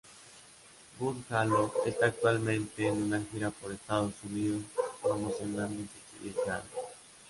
Burn 0.97 1.23
Halo 1.29 1.75
esta 1.85 2.07
actualmente 2.07 2.87
en 2.87 3.03
una 3.03 3.21
gira 3.31 3.51
por 3.51 3.71
Estados 3.71 4.15
Unidos 4.23 4.63
promocionando 5.03 5.77
su 5.83 6.17
siguiente 6.23 6.49
álbum. 6.49 6.69